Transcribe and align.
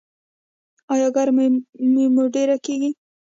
ایا 0.93 1.07
ګرمي 1.15 1.47
مو 2.13 2.23
ډیره 2.35 2.57
کیږي؟ 2.65 2.89